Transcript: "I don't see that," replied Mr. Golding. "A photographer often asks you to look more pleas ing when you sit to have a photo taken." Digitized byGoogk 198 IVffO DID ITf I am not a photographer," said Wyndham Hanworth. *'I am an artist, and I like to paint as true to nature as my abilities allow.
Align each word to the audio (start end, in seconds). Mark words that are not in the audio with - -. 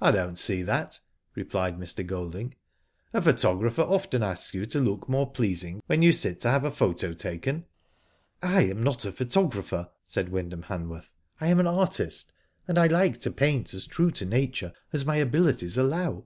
"I 0.00 0.10
don't 0.10 0.40
see 0.40 0.62
that," 0.64 0.98
replied 1.36 1.78
Mr. 1.78 2.04
Golding. 2.04 2.56
"A 3.14 3.22
photographer 3.22 3.82
often 3.82 4.20
asks 4.20 4.52
you 4.54 4.66
to 4.66 4.80
look 4.80 5.08
more 5.08 5.30
pleas 5.30 5.62
ing 5.62 5.80
when 5.86 6.02
you 6.02 6.10
sit 6.10 6.40
to 6.40 6.50
have 6.50 6.64
a 6.64 6.70
photo 6.72 7.12
taken." 7.12 7.58
Digitized 7.58 7.60
byGoogk 7.60 8.42
198 8.42 8.42
IVffO 8.42 8.42
DID 8.42 8.48
ITf 8.48 8.54
I 8.56 8.70
am 8.74 8.82
not 8.82 9.04
a 9.04 9.12
photographer," 9.12 9.90
said 10.04 10.28
Wyndham 10.30 10.62
Hanworth. 10.64 11.12
*'I 11.40 11.46
am 11.46 11.60
an 11.60 11.66
artist, 11.68 12.32
and 12.66 12.76
I 12.76 12.88
like 12.88 13.20
to 13.20 13.30
paint 13.30 13.72
as 13.72 13.86
true 13.86 14.10
to 14.10 14.24
nature 14.26 14.72
as 14.92 15.06
my 15.06 15.14
abilities 15.18 15.78
allow. 15.78 16.24